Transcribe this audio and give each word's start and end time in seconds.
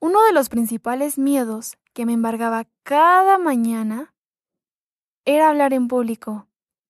Uno 0.00 0.24
de 0.24 0.32
los 0.32 0.48
principales 0.48 1.18
miedos 1.18 1.76
que 1.92 2.06
me 2.06 2.14
embargaba 2.14 2.66
cada 2.84 3.36
mañana 3.36 4.14
era 5.26 5.50
hablar 5.50 5.74
en 5.74 5.88
público 5.88 6.46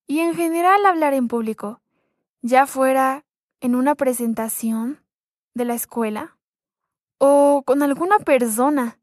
y 0.06 0.20
en 0.20 0.34
general 0.34 0.86
hablar 0.86 1.12
en 1.14 1.26
público, 1.26 1.80
ya 2.40 2.66
fuera 2.66 3.24
en 3.60 3.74
una 3.74 3.96
presentación 3.96 5.02
de 5.54 5.64
la 5.64 5.74
escuela 5.74 6.36
o 7.18 7.64
con 7.66 7.82
alguna 7.82 8.20
persona 8.20 9.00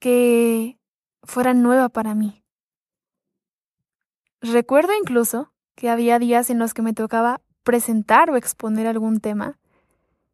que 0.00 0.76
fuera 1.22 1.54
nueva 1.54 1.88
para 1.88 2.16
mí. 2.16 2.42
Recuerdo 4.40 4.94
incluso 4.94 5.52
que 5.76 5.90
había 5.90 6.18
días 6.18 6.50
en 6.50 6.58
los 6.58 6.74
que 6.74 6.82
me 6.82 6.92
tocaba 6.92 7.40
presentar 7.62 8.30
o 8.30 8.36
exponer 8.36 8.88
algún 8.88 9.20
tema 9.20 9.58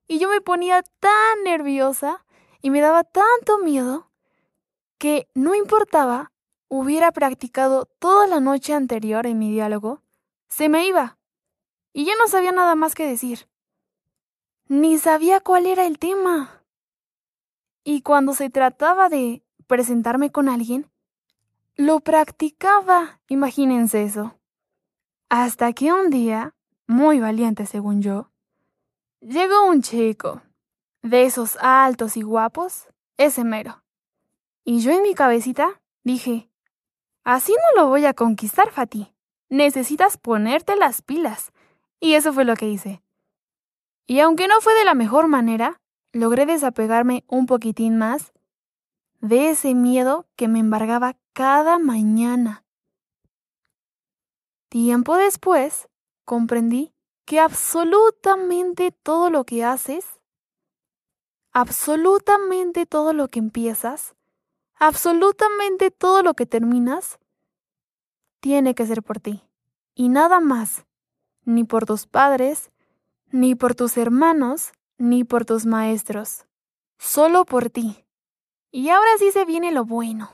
y 0.09 0.19
yo 0.19 0.31
me 0.31 0.41
ponía 0.41 0.83
tan 1.01 1.45
nerviosa 1.45 2.25
y 2.65 2.71
me 2.71 2.81
daba 2.81 3.05
tanto 3.05 3.59
miedo 3.59 4.11
que 4.97 5.29
no 5.35 5.55
importaba 5.55 6.33
hubiera 6.69 7.13
practicado 7.13 7.85
toda 7.99 8.27
la 8.27 8.41
noche 8.41 8.73
anterior 8.73 9.27
en 9.27 9.39
mi 9.39 9.53
diálogo, 9.53 10.01
se 10.49 10.71
me 10.71 10.87
iba 10.87 11.19
y 11.93 12.07
ya 12.07 12.15
no 12.19 12.27
sabía 12.27 12.53
nada 12.53 12.75
más 12.75 12.95
que 12.95 13.07
decir. 13.07 13.51
Ni 14.67 14.97
sabía 14.97 15.41
cuál 15.41 15.67
era 15.67 15.85
el 15.85 15.99
tema. 15.99 16.65
Y 17.85 18.01
cuando 18.01 18.33
se 18.33 18.49
trataba 18.49 19.11
de 19.11 19.45
presentarme 19.67 20.33
con 20.33 20.49
alguien, 20.49 20.91
lo 21.77 22.01
practicaba, 22.01 23.21
imagínense 23.29 24.05
eso. 24.05 24.39
Hasta 25.29 25.75
que 25.75 25.93
un 25.93 26.09
día, 26.09 26.55
muy 26.87 27.21
valiente 27.21 27.67
según 27.67 28.01
yo, 28.01 28.31
llegó 29.21 29.69
un 29.69 29.83
chico, 29.83 30.41
de 31.05 31.25
esos 31.25 31.59
altos 31.61 32.17
y 32.17 32.23
guapos, 32.23 32.89
ese 33.19 33.45
mero. 33.45 33.85
Y 34.65 34.81
yo 34.81 34.91
en 34.91 35.03
mi 35.03 35.15
cabecita 35.15 35.83
dije, 36.03 36.49
así 37.25 37.53
no 37.53 37.83
lo 37.83 37.89
voy 37.89 38.07
a 38.07 38.15
conquistar, 38.15 38.71
Fati. 38.71 39.15
Necesitas 39.51 40.17
ponerte 40.17 40.77
las 40.77 41.03
pilas. 41.03 41.53
Y 42.01 42.15
eso 42.15 42.33
fue 42.33 42.47
lo 42.47 42.57
que 42.57 42.69
hice. 42.69 43.03
Y 44.07 44.21
aunque 44.21 44.49
no 44.49 44.61
fue 44.63 44.75
de 44.75 44.87
la 44.87 44.95
mejor 44.95 45.29
manera, 45.29 45.81
logré 46.13 46.47
desapegarme 46.47 47.25
un 47.29 47.45
poquitín 47.45 47.99
más 47.99 48.33
de 49.21 49.51
ese 49.51 49.75
miedo 49.75 50.27
que 50.37 50.49
me 50.49 50.59
embargaba 50.59 51.17
cada 51.35 51.79
mañana. 51.79 52.65
Tiempo 54.71 55.17
después, 55.17 55.89
comprendí 56.25 56.95
que 57.27 57.41
absolutamente 57.41 58.91
todo 58.91 59.29
lo 59.29 59.45
que 59.45 59.65
haces, 59.65 60.14
absolutamente 61.55 62.85
todo 62.85 63.13
lo 63.13 63.29
que 63.29 63.39
empiezas, 63.39 64.17
absolutamente 64.75 65.93
todo 65.93 66.23
lo 66.23 66.35
que 66.35 66.47
terminas, 66.47 67.21
tiene 68.41 68.75
que 68.75 68.85
ser 68.85 69.03
por 69.03 69.21
ti. 69.21 69.41
Y 69.95 70.09
nada 70.09 70.41
más, 70.41 70.85
ni 71.45 71.63
por 71.63 71.87
tus 71.87 72.07
padres, 72.07 72.73
ni 73.31 73.55
por 73.55 73.77
tus 73.77 73.97
hermanos, 73.97 74.73
ni 74.99 75.23
por 75.23 75.45
tus 75.45 75.65
maestros, 75.65 76.47
solo 76.99 77.45
por 77.45 77.71
ti. 77.71 78.05
Y 78.73 78.89
ahora 78.89 79.11
sí 79.19 79.31
se 79.31 79.45
viene 79.45 79.71
lo 79.71 79.85
bueno. 79.85 80.31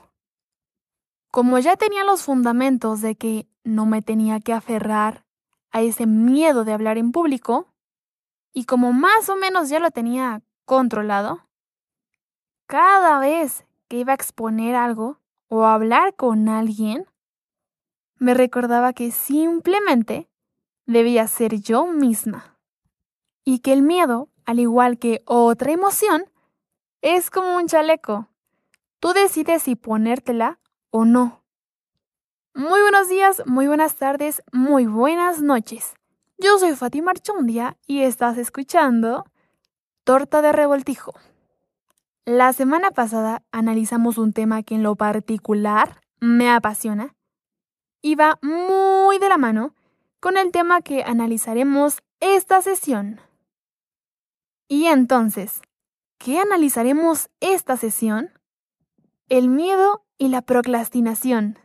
Como 1.29 1.59
ya 1.59 1.77
tenía 1.77 2.03
los 2.03 2.23
fundamentos 2.23 2.99
de 3.01 3.15
que 3.15 3.47
no 3.63 3.85
me 3.85 4.01
tenía 4.01 4.39
que 4.39 4.53
aferrar 4.53 5.23
a 5.69 5.81
ese 5.81 6.07
miedo 6.07 6.65
de 6.65 6.73
hablar 6.73 6.97
en 6.97 7.11
público, 7.11 7.67
y 8.53 8.65
como 8.65 8.91
más 8.91 9.29
o 9.29 9.35
menos 9.35 9.69
ya 9.69 9.79
lo 9.79 9.91
tenía 9.91 10.41
controlado, 10.71 11.41
cada 12.65 13.19
vez 13.19 13.65
que 13.89 13.97
iba 13.97 14.13
a 14.13 14.15
exponer 14.15 14.73
algo 14.73 15.19
o 15.49 15.65
hablar 15.65 16.15
con 16.15 16.47
alguien, 16.47 17.07
me 18.15 18.33
recordaba 18.33 18.93
que 18.93 19.11
simplemente 19.11 20.29
debía 20.85 21.27
ser 21.27 21.59
yo 21.59 21.87
misma. 21.87 22.57
Y 23.43 23.59
que 23.59 23.73
el 23.73 23.81
miedo, 23.81 24.29
al 24.45 24.61
igual 24.61 24.97
que 24.97 25.23
otra 25.25 25.73
emoción, 25.73 26.23
es 27.01 27.29
como 27.29 27.57
un 27.57 27.67
chaleco. 27.67 28.29
Tú 29.01 29.11
decides 29.11 29.63
si 29.63 29.75
ponértela 29.75 30.61
o 30.89 31.03
no. 31.03 31.43
Muy 32.53 32.79
buenos 32.79 33.09
días, 33.09 33.43
muy 33.45 33.67
buenas 33.67 33.97
tardes, 33.97 34.41
muy 34.53 34.85
buenas 34.85 35.41
noches. 35.41 35.95
Yo 36.37 36.57
soy 36.59 36.77
Fátima 36.77 37.11
Archundia 37.11 37.77
y 37.87 38.03
estás 38.03 38.37
escuchando 38.37 39.25
Torta 40.03 40.41
de 40.41 40.51
Revoltijo. 40.51 41.13
La 42.25 42.53
semana 42.53 42.89
pasada 42.89 43.43
analizamos 43.51 44.17
un 44.17 44.33
tema 44.33 44.63
que 44.63 44.73
en 44.73 44.81
lo 44.81 44.95
particular 44.95 46.01
me 46.19 46.49
apasiona 46.49 47.15
y 48.01 48.15
va 48.15 48.39
muy 48.41 49.19
de 49.19 49.29
la 49.29 49.37
mano 49.37 49.75
con 50.19 50.37
el 50.37 50.51
tema 50.51 50.81
que 50.81 51.03
analizaremos 51.03 52.01
esta 52.19 52.63
sesión. 52.63 53.21
Y 54.67 54.85
entonces, 54.87 55.61
¿qué 56.17 56.39
analizaremos 56.39 57.29
esta 57.39 57.77
sesión? 57.77 58.31
El 59.29 59.49
miedo 59.49 60.03
y 60.17 60.29
la 60.29 60.41
procrastinación. 60.41 61.59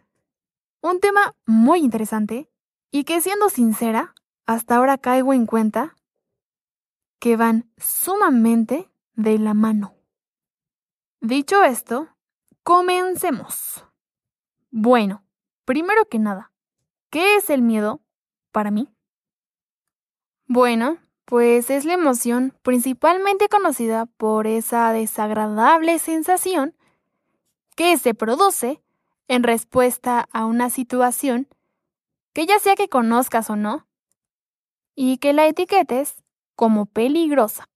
Un 0.83 1.01
tema 1.01 1.35
muy 1.47 1.79
interesante 1.79 2.51
y 2.91 3.05
que 3.05 3.23
siendo 3.23 3.49
sincera, 3.49 4.15
hasta 4.45 4.77
ahora 4.77 4.99
caigo 4.99 5.33
en 5.33 5.47
cuenta 5.47 5.97
que 7.19 7.37
van 7.37 7.71
sumamente 7.79 8.91
de 9.15 9.39
la 9.39 9.55
mano. 9.55 9.95
Dicho 11.21 11.63
esto, 11.65 12.09
comencemos. 12.63 13.85
Bueno, 14.71 15.25
primero 15.65 16.09
que 16.09 16.19
nada, 16.19 16.53
¿qué 17.11 17.37
es 17.37 17.51
el 17.51 17.63
miedo 17.63 18.01
para 18.53 18.71
mí? 18.71 18.89
Bueno, 20.47 20.99
pues 21.25 21.71
es 21.71 21.85
la 21.85 21.95
emoción 21.95 22.55
principalmente 22.63 23.49
conocida 23.49 24.07
por 24.07 24.47
esa 24.47 24.93
desagradable 24.93 25.99
sensación 25.99 26.77
que 27.75 27.99
se 27.99 28.15
produce 28.15 28.81
en 29.29 29.43
respuesta 29.43 30.29
a 30.33 30.47
una 30.47 30.71
situación 30.71 31.49
que 32.33 32.47
ya 32.47 32.59
sea 32.59 32.77
que 32.77 32.89
conozcas 32.89 33.51
o 33.51 33.57
no, 33.57 33.87
y 34.95 35.19
que 35.19 35.33
la 35.33 35.47
etiquetes 35.47 36.23
como 36.57 36.87
peligrosa. 36.87 37.69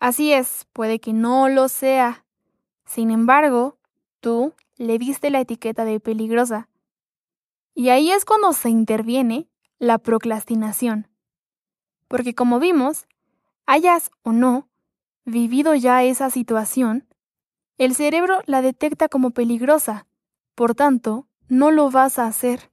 Así 0.00 0.32
es, 0.32 0.66
puede 0.72 0.98
que 0.98 1.12
no 1.12 1.48
lo 1.48 1.68
sea. 1.68 2.24
Sin 2.84 3.10
embargo, 3.10 3.78
tú 4.20 4.54
le 4.76 4.98
diste 4.98 5.30
la 5.30 5.40
etiqueta 5.40 5.84
de 5.84 6.00
peligrosa 6.00 6.70
y 7.74 7.88
ahí 7.88 8.10
es 8.10 8.24
cuando 8.24 8.52
se 8.52 8.68
interviene 8.68 9.48
la 9.78 9.98
procrastinación. 9.98 11.08
Porque 12.08 12.34
como 12.34 12.58
vimos, 12.58 13.06
hayas 13.66 14.10
o 14.22 14.32
no 14.32 14.68
vivido 15.24 15.74
ya 15.74 16.02
esa 16.02 16.28
situación, 16.30 17.06
el 17.78 17.94
cerebro 17.94 18.42
la 18.46 18.62
detecta 18.62 19.08
como 19.08 19.30
peligrosa, 19.30 20.06
por 20.54 20.74
tanto, 20.74 21.26
no 21.48 21.70
lo 21.70 21.90
vas 21.90 22.18
a 22.18 22.26
hacer. 22.26 22.70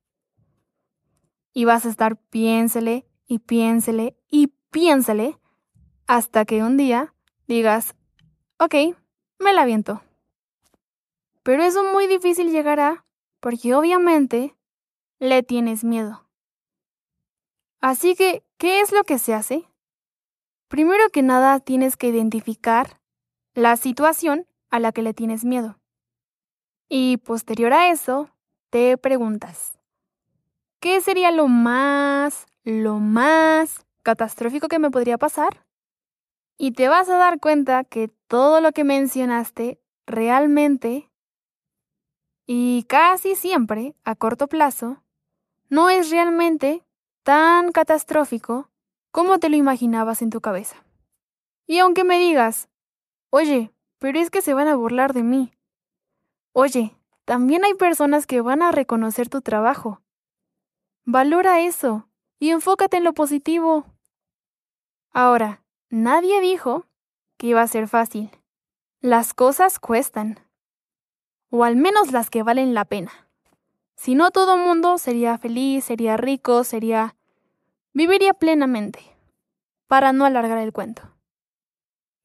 Y 1.54 1.66
vas 1.66 1.86
a 1.86 1.90
estar 1.90 2.18
piénsele 2.18 3.08
y 3.28 3.40
piénsele 3.40 4.16
y 4.30 4.48
piénsele 4.72 5.38
hasta 6.08 6.46
que 6.46 6.64
un 6.64 6.78
día 6.78 7.14
digas, 7.48 7.96
ok, 8.60 8.96
me 9.40 9.54
la 9.54 9.64
aviento. 9.64 10.02
Pero 11.44 11.64
eso 11.64 11.84
muy 11.94 12.08
difícil 12.08 12.52
llegará 12.52 13.06
porque 13.40 13.76
obviamente 13.76 14.56
le 15.20 15.44
tienes 15.44 15.84
miedo. 15.84 16.28
Así 17.80 18.16
que, 18.16 18.44
¿qué 18.58 18.82
es 18.82 18.92
lo 18.92 19.04
que 19.04 19.20
se 19.20 19.34
hace? 19.34 19.66
Primero 20.68 21.10
que 21.10 21.22
nada 21.22 21.60
tienes 21.60 21.96
que 21.96 22.08
identificar 22.08 23.00
la 23.54 23.78
situación 23.78 24.48
a 24.70 24.80
la 24.80 24.92
que 24.92 25.02
le 25.02 25.14
tienes 25.14 25.46
miedo. 25.46 25.80
Y 26.90 27.18
posterior 27.18 27.74
a 27.74 27.90
eso, 27.90 28.30
te 28.70 28.98
preguntas, 28.98 29.78
¿qué 30.80 31.02
sería 31.02 31.32
lo 31.32 31.48
más, 31.48 32.46
lo 32.68 33.00
más 33.00 33.86
catastrófico 34.04 34.68
que 34.68 34.78
me 34.78 34.92
podría 34.92 35.18
pasar? 35.18 35.66
Y 36.58 36.74
te 36.74 36.90
vas 36.90 37.08
a 37.08 37.18
dar 37.18 37.40
cuenta 37.40 37.86
que 37.86 38.10
todo 38.28 38.60
lo 38.60 38.74
que 38.74 38.84
mencionaste 38.84 39.80
realmente 40.06 41.10
y 42.46 42.84
casi 42.84 43.36
siempre 43.36 43.96
a 44.04 44.16
corto 44.16 44.48
plazo 44.48 45.02
no 45.70 45.90
es 45.90 46.10
realmente 46.10 46.84
tan 47.24 47.72
catastrófico 47.72 48.70
como 49.12 49.40
te 49.40 49.48
lo 49.48 49.56
imaginabas 49.56 50.22
en 50.22 50.30
tu 50.30 50.42
cabeza. 50.42 50.84
Y 51.68 51.80
aunque 51.80 52.04
me 52.04 52.20
digas, 52.20 52.68
oye, 53.30 53.72
pero 53.98 54.20
es 54.20 54.30
que 54.30 54.42
se 54.42 54.54
van 54.54 54.68
a 54.68 54.76
burlar 54.76 55.14
de 55.14 55.24
mí. 55.24 55.54
Oye, 56.52 56.98
también 57.24 57.64
hay 57.64 57.76
personas 57.76 58.28
que 58.28 58.42
van 58.42 58.62
a 58.62 58.72
reconocer 58.72 59.30
tu 59.30 59.42
trabajo. 59.42 60.02
Valora 61.06 61.62
eso 61.62 62.07
y 62.40 62.52
enfócate 62.52 62.98
en 62.98 63.04
lo 63.04 63.14
positivo. 63.14 63.86
Ahora, 65.12 65.64
nadie 65.90 66.42
dijo 66.42 66.86
que 67.38 67.48
iba 67.48 67.62
a 67.62 67.68
ser 67.68 67.88
fácil. 67.88 68.32
Las 69.00 69.34
cosas 69.34 69.80
cuestan, 69.80 70.40
o 71.50 71.64
al 71.64 71.76
menos 71.76 72.12
las 72.12 72.30
que 72.30 72.44
valen 72.44 72.74
la 72.74 72.86
pena. 72.86 73.12
Si 73.96 74.16
no, 74.16 74.32
todo 74.32 74.58
mundo 74.58 74.98
sería 74.98 75.38
feliz, 75.38 75.86
sería 75.86 76.18
rico, 76.18 76.64
sería... 76.64 77.16
viviría 77.94 78.34
plenamente, 78.34 79.00
para 79.88 80.14
no 80.14 80.26
alargar 80.26 80.60
el 80.60 80.74
cuento. 80.74 81.18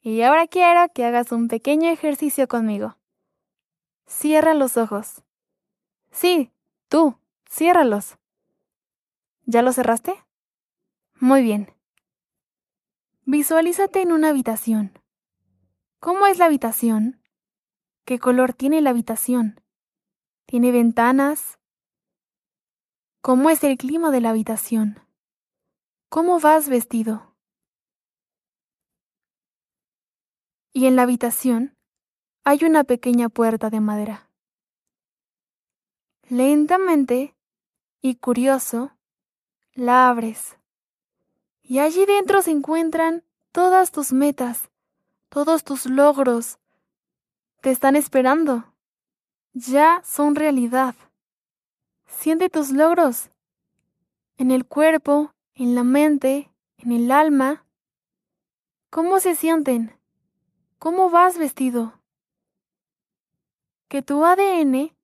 Y 0.00 0.22
ahora 0.22 0.46
quiero 0.46 0.88
que 0.92 1.04
hagas 1.04 1.32
un 1.32 1.48
pequeño 1.48 1.88
ejercicio 1.88 2.48
conmigo. 2.48 2.96
Cierra 4.06 4.52
los 4.52 4.76
ojos. 4.76 5.22
Sí, 6.10 6.50
tú, 6.88 7.16
ciérralos. 7.48 8.18
¿Ya 9.44 9.62
los 9.62 9.74
cerraste? 9.76 10.14
Muy 11.20 11.42
bien. 11.42 11.72
Visualízate 13.24 14.02
en 14.02 14.12
una 14.12 14.30
habitación. 14.30 14.98
¿Cómo 15.98 16.26
es 16.26 16.38
la 16.38 16.46
habitación? 16.46 17.22
¿Qué 18.04 18.18
color 18.18 18.52
tiene 18.52 18.80
la 18.80 18.90
habitación? 18.90 19.60
¿Tiene 20.46 20.72
ventanas? 20.72 21.58
¿Cómo 23.20 23.50
es 23.50 23.62
el 23.62 23.78
clima 23.78 24.10
de 24.10 24.20
la 24.20 24.30
habitación? 24.30 25.00
¿Cómo 26.08 26.40
vas 26.40 26.68
vestido? 26.68 27.36
Y 30.72 30.86
en 30.86 30.96
la 30.96 31.02
habitación 31.02 31.76
hay 32.44 32.64
una 32.64 32.82
pequeña 32.84 33.28
puerta 33.28 33.70
de 33.70 33.80
madera. 33.80 34.28
Lentamente 36.28 37.36
y 38.00 38.16
curioso, 38.16 38.96
la 39.74 40.08
abres. 40.08 40.56
Y 41.62 41.78
allí 41.78 42.04
dentro 42.06 42.42
se 42.42 42.50
encuentran 42.50 43.24
todas 43.52 43.92
tus 43.92 44.12
metas, 44.12 44.70
todos 45.28 45.64
tus 45.64 45.86
logros. 45.86 46.58
Te 47.60 47.70
están 47.70 47.96
esperando. 47.96 48.64
Ya 49.54 50.02
son 50.04 50.34
realidad. 50.34 50.94
Siente 52.06 52.48
tus 52.48 52.70
logros. 52.70 53.30
En 54.36 54.50
el 54.50 54.66
cuerpo, 54.66 55.32
en 55.54 55.74
la 55.74 55.84
mente, 55.84 56.50
en 56.78 56.92
el 56.92 57.10
alma. 57.10 57.64
¿Cómo 58.90 59.20
se 59.20 59.34
sienten? 59.34 59.96
¿Cómo 60.78 61.10
vas 61.10 61.38
vestido? 61.38 62.00
Que 63.88 64.02
tu 64.02 64.24
ADN 64.24 64.94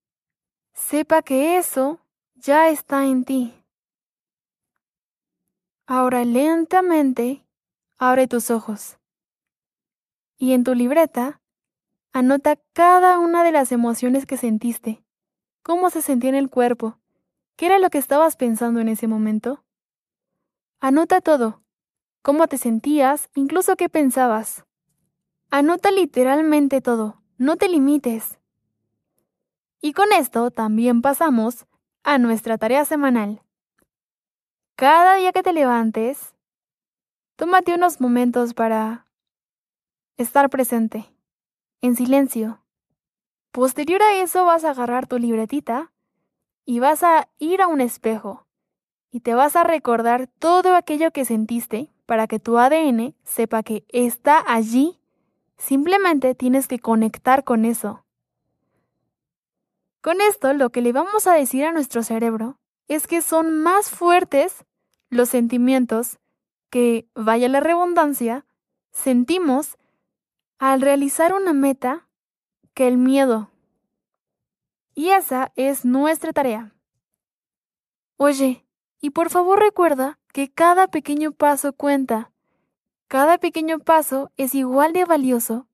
sepa 0.73 1.23
que 1.23 1.59
eso 1.59 2.01
ya 2.35 2.69
está 2.69 3.05
en 3.05 3.25
ti. 3.25 3.58
Ahora 5.91 6.23
lentamente 6.27 7.47
abre 7.97 8.29
tus 8.29 8.51
ojos 8.51 8.99
y 10.37 10.53
en 10.53 10.63
tu 10.63 10.75
libreta 10.75 11.41
anota 12.13 12.59
cada 12.75 13.19
una 13.19 13.43
de 13.43 13.53
las 13.53 13.73
emociones 13.73 14.27
que 14.27 14.37
sentiste, 14.37 15.03
cómo 15.63 15.89
se 15.89 16.03
sentía 16.03 16.29
en 16.29 16.37
el 16.37 16.51
cuerpo, 16.51 16.99
qué 17.57 17.65
era 17.65 17.79
lo 17.79 17.89
que 17.89 17.97
estabas 17.97 18.37
pensando 18.37 18.81
en 18.81 18.89
ese 18.91 19.07
momento. 19.07 19.65
Anota 20.79 21.23
todo, 21.23 21.63
cómo 22.21 22.49
te 22.49 22.59
sentías, 22.59 23.31
incluso 23.35 23.75
qué 23.77 23.89
pensabas. 23.89 24.67
Anota 25.51 25.91
literalmente 25.91 26.83
todo, 26.83 27.23
no 27.39 27.57
te 27.57 27.67
limites. 27.67 28.39
Y 29.81 29.95
con 29.95 30.13
esto 30.13 30.51
también 30.51 31.01
pasamos 31.01 31.65
a 32.03 32.19
nuestra 32.19 32.59
tarea 32.59 32.85
semanal. 32.85 33.41
Cada 34.79 35.17
día 35.17 35.33
que 35.33 35.43
te 35.43 35.53
levantes, 35.53 36.37
tómate 37.35 37.75
unos 37.75 38.01
momentos 38.01 38.55
para 38.55 39.09
estar 40.17 40.49
presente, 40.51 41.13
en 41.81 41.97
silencio. 41.97 42.63
Posterior 43.51 44.01
a 44.01 44.23
eso 44.23 44.45
vas 44.45 44.63
a 44.63 44.71
agarrar 44.71 45.09
tu 45.09 45.19
libretita 45.19 45.91
y 46.65 46.79
vas 46.79 47.03
a 47.03 47.29
ir 47.41 47.61
a 47.61 47.67
un 47.67 47.81
espejo 47.81 48.47
y 49.11 49.19
te 49.19 49.35
vas 49.35 49.57
a 49.57 49.65
recordar 49.65 50.29
todo 50.39 50.77
aquello 50.77 51.11
que 51.11 51.25
sentiste 51.25 51.91
para 52.07 52.29
que 52.29 52.39
tu 52.39 52.57
ADN 52.57 53.17
sepa 53.25 53.65
que 53.65 53.85
está 53.89 54.45
allí. 54.47 55.01
Simplemente 55.57 56.37
tienes 56.37 56.69
que 56.69 56.79
conectar 56.79 57.43
con 57.43 57.65
eso. 57.65 58.05
Con 60.03 60.21
esto 60.21 60.53
lo 60.53 60.71
que 60.71 60.83
le 60.83 60.93
vamos 60.93 61.27
a 61.27 61.35
decir 61.35 61.65
a 61.65 61.73
nuestro 61.73 62.05
cerebro 62.05 62.61
es 62.89 63.07
que 63.07 63.23
son 63.23 63.63
más 63.63 63.91
fuertes 63.91 64.65
los 65.11 65.29
sentimientos 65.29 66.19
que, 66.71 67.09
vaya 67.15 67.49
la 67.49 67.61
redundancia, 67.61 68.47
sentimos 68.91 69.79
al 70.59 70.81
realizar 70.81 71.35
una 71.35 71.53
meta 71.53 72.09
que 72.75 72.89
el 72.89 72.99
miedo. 72.99 73.51
Y 74.95 75.11
esa 75.11 75.53
es 75.55 75.85
nuestra 75.85 76.33
tarea. 76.33 76.75
Oye, 78.17 78.67
y 79.01 79.11
por 79.11 79.31
favor 79.31 79.61
recuerda 79.61 80.19
que 80.33 80.51
cada 80.51 80.89
pequeño 80.89 81.33
paso 81.33 81.73
cuenta. 81.73 82.33
Cada 83.07 83.39
pequeño 83.39 83.79
paso 83.79 84.33
es 84.37 84.55
igual 84.55 84.93
de 84.93 85.05
valioso. 85.05 85.69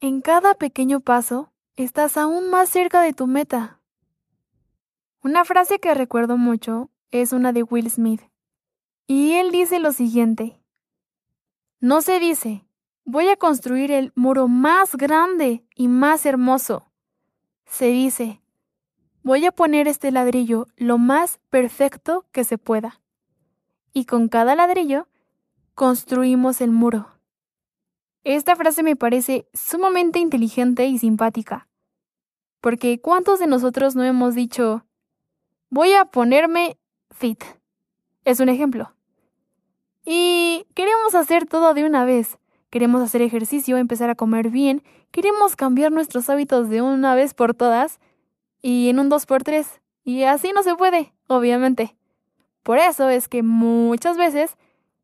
En 0.00 0.20
cada 0.20 0.54
pequeño 0.54 1.00
paso 1.00 1.52
estás 1.76 2.16
aún 2.16 2.48
más 2.48 2.68
cerca 2.68 3.02
de 3.02 3.12
tu 3.12 3.26
meta. 3.26 3.81
Una 5.24 5.44
frase 5.44 5.78
que 5.78 5.94
recuerdo 5.94 6.36
mucho 6.36 6.90
es 7.12 7.32
una 7.32 7.52
de 7.52 7.62
Will 7.62 7.88
Smith. 7.88 8.22
Y 9.06 9.34
él 9.34 9.52
dice 9.52 9.78
lo 9.78 9.92
siguiente. 9.92 10.60
No 11.78 12.02
se 12.02 12.18
dice, 12.18 12.66
voy 13.04 13.28
a 13.28 13.36
construir 13.36 13.92
el 13.92 14.12
muro 14.16 14.48
más 14.48 14.96
grande 14.96 15.64
y 15.76 15.86
más 15.86 16.26
hermoso. 16.26 16.90
Se 17.66 17.86
dice, 17.86 18.42
voy 19.22 19.46
a 19.46 19.52
poner 19.52 19.86
este 19.86 20.10
ladrillo 20.10 20.66
lo 20.76 20.98
más 20.98 21.38
perfecto 21.50 22.26
que 22.32 22.42
se 22.42 22.58
pueda. 22.58 23.00
Y 23.92 24.06
con 24.06 24.28
cada 24.28 24.56
ladrillo 24.56 25.06
construimos 25.74 26.60
el 26.60 26.72
muro. 26.72 27.06
Esta 28.24 28.56
frase 28.56 28.82
me 28.82 28.96
parece 28.96 29.48
sumamente 29.54 30.18
inteligente 30.18 30.86
y 30.86 30.98
simpática. 30.98 31.68
Porque 32.60 33.00
¿cuántos 33.00 33.38
de 33.38 33.46
nosotros 33.46 33.94
no 33.94 34.02
hemos 34.02 34.34
dicho, 34.34 34.84
voy 35.72 35.94
a 35.94 36.04
ponerme 36.04 36.76
fit? 37.10 37.42
Es 38.26 38.40
un 38.40 38.50
ejemplo. 38.50 38.92
Y 40.04 40.66
queremos 40.74 41.14
hacer 41.14 41.46
todo 41.46 41.72
de 41.72 41.84
una 41.84 42.04
vez. 42.04 42.38
Queremos 42.68 43.02
hacer 43.02 43.22
ejercicio, 43.22 43.78
empezar 43.78 44.10
a 44.10 44.14
comer 44.14 44.50
bien, 44.50 44.82
queremos 45.10 45.56
cambiar 45.56 45.90
nuestros 45.90 46.28
hábitos 46.28 46.68
de 46.68 46.82
una 46.82 47.14
vez 47.14 47.32
por 47.32 47.54
todas 47.54 48.00
y 48.60 48.90
en 48.90 48.98
un 48.98 49.08
dos 49.08 49.24
por 49.24 49.44
tres. 49.44 49.80
Y 50.04 50.24
así 50.24 50.52
no 50.54 50.62
se 50.62 50.74
puede, 50.74 51.14
obviamente. 51.26 51.96
Por 52.62 52.78
eso 52.78 53.08
es 53.08 53.28
que 53.28 53.42
muchas 53.42 54.18
veces 54.18 54.56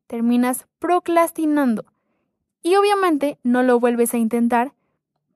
terminas 0.05 0.67
procrastinando. 0.77 1.85
Y 2.61 2.75
obviamente 2.75 3.39
no 3.41 3.63
lo 3.63 3.79
vuelves 3.79 4.13
a 4.13 4.17
intentar 4.17 4.73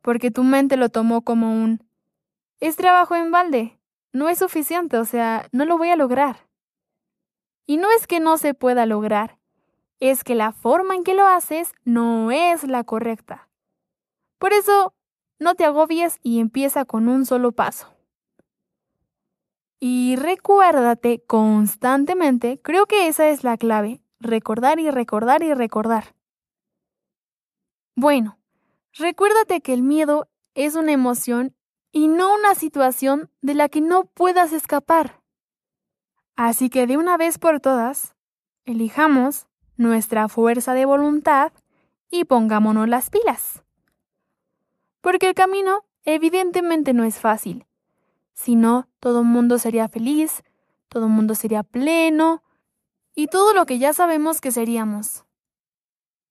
porque 0.04 0.30
tu 0.30 0.44
mente 0.44 0.78
lo 0.78 0.90
tomó 0.90 1.24
como 1.24 1.52
un... 1.54 1.84
Es 2.60 2.76
trabajo 2.76 3.16
en 3.16 3.32
balde, 3.32 3.78
no 4.14 4.30
es 4.30 4.40
suficiente, 4.40 4.98
o 4.98 5.06
sea, 5.06 5.50
no 5.52 5.66
lo 5.66 5.78
voy 5.78 5.90
a 5.90 5.96
lograr. 5.96 6.48
Y 7.66 7.78
no 7.78 7.90
es 7.92 8.08
que 8.08 8.20
no 8.20 8.38
se 8.38 8.54
pueda 8.54 8.86
lograr, 8.86 9.40
es 10.00 10.24
que 10.24 10.36
la 10.36 10.52
forma 10.52 10.96
en 10.96 11.04
que 11.04 11.16
lo 11.16 11.28
haces 11.28 11.74
no 11.84 12.32
es 12.32 12.64
la 12.64 12.84
correcta. 12.84 13.50
Por 14.38 14.54
eso, 14.54 14.94
no 15.40 15.56
te 15.56 15.66
agobies 15.66 16.20
y 16.22 16.40
empieza 16.40 16.86
con 16.86 17.08
un 17.08 17.26
solo 17.26 17.52
paso. 17.52 17.94
Y 19.80 20.16
recuérdate 20.16 21.24
constantemente, 21.26 22.62
creo 22.62 22.86
que 22.86 23.08
esa 23.08 23.28
es 23.30 23.44
la 23.44 23.58
clave, 23.58 24.02
recordar 24.20 24.80
y 24.80 24.90
recordar 24.90 25.44
y 25.44 25.54
recordar. 25.54 26.16
Bueno, 27.96 28.40
recuérdate 28.94 29.62
que 29.62 29.74
el 29.74 29.84
miedo 29.84 30.30
es 30.56 30.76
una 30.76 30.94
emoción 30.94 31.56
y 31.94 32.08
no 32.08 32.34
una 32.34 32.56
situación 32.56 33.30
de 33.42 33.54
la 33.54 33.70
que 33.70 33.80
no 33.80 34.06
puedas 34.06 34.52
escapar. 34.52 35.22
Así 36.36 36.70
que 36.70 36.88
de 36.88 36.98
una 36.98 37.16
vez 37.16 37.38
por 37.38 37.62
todas, 37.62 38.16
elijamos 38.66 39.46
nuestra 39.78 40.28
fuerza 40.28 40.74
de 40.74 40.86
voluntad 40.86 41.54
y 42.10 42.26
pongámonos 42.26 42.90
las 42.90 43.12
pilas. 43.12 43.64
Porque 45.02 45.30
el 45.30 45.36
camino 45.36 45.86
evidentemente 46.04 46.94
no 46.94 47.04
es 47.04 47.20
fácil. 47.20 47.68
Si 48.34 48.56
no, 48.56 48.88
todo 49.00 49.20
el 49.20 49.28
mundo 49.28 49.60
sería 49.60 49.88
feliz, 49.88 50.44
todo 50.90 51.06
el 51.06 51.12
mundo 51.12 51.36
sería 51.36 51.62
pleno 51.62 52.42
y 53.14 53.28
todo 53.28 53.54
lo 53.54 53.68
que 53.68 53.78
ya 53.78 53.94
sabemos 53.94 54.42
que 54.42 54.52
seríamos. 54.52 55.26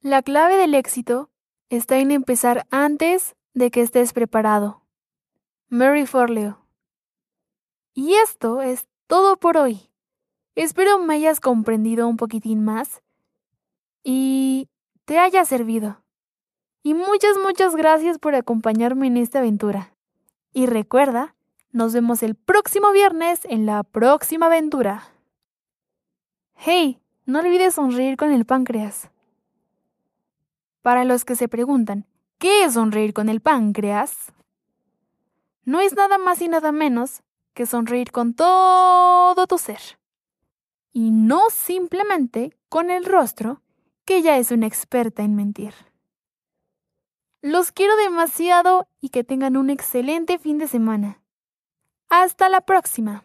La 0.01 0.23
clave 0.23 0.57
del 0.57 0.75
éxito 0.75 1.31
está 1.69 1.99
en 1.99 2.11
empezar 2.11 2.67
antes 2.73 3.37
de 3.55 3.71
que 3.71 3.83
estés 3.83 4.13
preparado. 4.13 4.82
Mary 5.73 6.05
Forleo. 6.05 6.59
Y 7.95 8.13
esto 8.13 8.61
es 8.61 8.87
todo 9.07 9.39
por 9.39 9.57
hoy. 9.57 9.89
Espero 10.55 10.99
me 10.99 11.15
hayas 11.15 11.41
comprendido 11.41 12.09
un 12.09 12.19
poquitín 12.19 12.63
más 12.63 13.01
y 14.05 14.69
te 15.07 15.19
haya 15.19 15.47
servido. 15.47 16.03
Y 16.83 16.93
muchas, 16.93 17.39
muchas 17.43 17.75
gracias 17.75 18.19
por 18.19 18.35
acompañarme 18.35 19.07
en 19.07 19.17
esta 19.17 19.39
aventura. 19.39 19.95
Y 20.53 20.67
recuerda, 20.67 21.37
nos 21.71 21.95
vemos 21.95 22.23
el 22.23 22.35
próximo 22.35 22.93
viernes 22.93 23.41
en 23.45 23.65
la 23.65 23.83
próxima 23.83 24.49
aventura. 24.49 25.05
Hey, 26.55 27.01
no 27.25 27.39
olvides 27.39 27.77
sonreír 27.77 28.19
con 28.19 28.31
el 28.31 28.45
páncreas. 28.45 29.09
Para 30.83 31.05
los 31.05 31.25
que 31.25 31.35
se 31.35 31.49
preguntan, 31.49 32.05
¿qué 32.37 32.65
es 32.65 32.75
sonreír 32.75 33.15
con 33.15 33.31
el 33.31 33.41
páncreas? 33.41 34.35
No 35.65 35.81
es 35.81 35.95
nada 35.95 36.19
más 36.19 36.43
y 36.43 36.49
nada 36.49 36.73
menos 36.73 37.23
que 37.55 37.67
sonreír 37.67 38.11
con 38.11 38.35
todo 38.35 39.47
tu 39.47 39.59
ser. 39.59 39.81
Y 40.93 41.11
no 41.11 41.51
simplemente 41.51 42.57
con 42.69 42.91
el 42.91 43.05
rostro, 43.05 43.63
que 44.05 44.23
ya 44.23 44.39
es 44.39 44.51
una 44.51 44.67
experta 44.67 45.23
en 45.23 45.35
mentir. 45.35 45.75
Los 47.41 47.73
quiero 47.73 47.97
demasiado 47.97 48.89
y 49.01 49.09
que 49.11 49.25
tengan 49.25 49.57
un 49.57 49.71
excelente 49.71 50.39
fin 50.39 50.59
de 50.59 50.69
semana. 50.69 51.23
Hasta 52.09 52.49
la 52.49 52.61
próxima. 52.61 53.25